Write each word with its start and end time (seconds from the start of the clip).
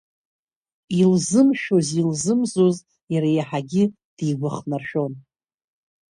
Илзымшәоз-илзымзоз 1.01 2.77
иара 3.13 3.29
иаҳагьы 3.31 3.83
дигәахнаршәон. 4.17 5.13